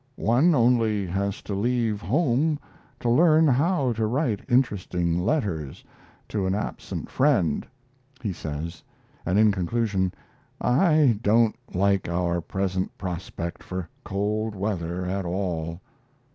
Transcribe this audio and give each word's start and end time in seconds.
"One 0.15 0.55
only 0.55 1.05
has 1.05 1.43
to 1.43 1.53
leave 1.53 2.01
home 2.01 2.57
to 3.01 3.07
learn 3.07 3.47
how 3.47 3.93
to 3.93 4.07
write 4.07 4.39
interesting 4.49 5.19
letters 5.23 5.83
to 6.29 6.47
an 6.47 6.55
absent 6.55 7.07
friend," 7.07 7.67
he 8.19 8.33
says, 8.33 8.81
and 9.27 9.37
in 9.37 9.51
conclusion, 9.51 10.11
"I 10.59 11.19
don't 11.21 11.55
like 11.75 12.09
our 12.09 12.41
present 12.41 12.97
prospect 12.97 13.61
for 13.61 13.87
cold 14.03 14.55
weather 14.55 15.05
at 15.05 15.23
all." 15.23 15.79